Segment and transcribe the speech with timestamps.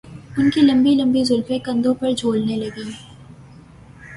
[0.37, 2.83] ان کی لمبی لمبی زلفیں کندھوں پر جھولنے لگیں